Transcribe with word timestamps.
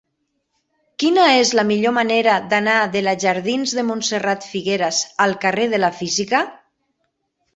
Quina 1.01 1.23
és 1.41 1.49
la 1.59 1.65
millor 1.71 1.93
manera 1.97 2.37
d'anar 2.53 2.77
de 2.95 3.03
la 3.07 3.13
jardins 3.25 3.73
de 3.79 3.83
Montserrat 3.89 4.49
Figueras 4.53 5.01
al 5.27 5.39
carrer 5.45 5.67
de 5.75 5.81
la 5.83 5.91
Física? 5.99 6.41